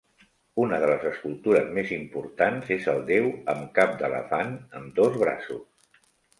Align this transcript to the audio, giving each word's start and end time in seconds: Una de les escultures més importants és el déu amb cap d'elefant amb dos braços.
Una 0.61 0.77
de 0.83 0.87
les 0.91 1.03
escultures 1.09 1.67
més 1.75 1.91
importants 1.97 2.73
és 2.77 2.89
el 2.95 3.03
déu 3.11 3.29
amb 3.55 3.71
cap 3.79 3.95
d'elefant 4.03 4.59
amb 4.81 5.01
dos 5.01 5.23
braços. 5.29 6.05